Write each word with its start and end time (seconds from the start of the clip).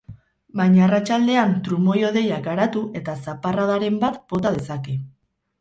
Baina 0.61 0.79
arratsaldean 0.85 1.53
trumoi-hodeiak 1.67 2.43
garatu 2.49 2.83
eta 3.01 3.15
zaparradaren 3.29 4.03
bat 4.07 4.19
bota 4.35 4.57
dezake. 4.61 4.99